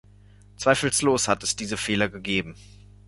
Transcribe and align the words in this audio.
Zweifellos 0.57 1.27
hat 1.27 1.43
es 1.43 1.55
diese 1.55 1.77
Fehler 1.77 2.09
gegeben. 2.09 2.55